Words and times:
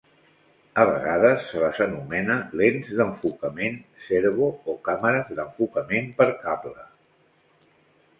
A 0.83 0.83
vegades 0.91 1.41
se 1.49 1.59
les 1.63 1.81
anomena 1.85 2.37
lents 2.61 2.89
d'enfocament 2.99 3.77
"servo" 4.07 4.47
o 4.73 4.75
càmeres 4.89 5.29
d'"enfocament 5.41 6.09
per 6.23 6.29
cable". 6.47 6.75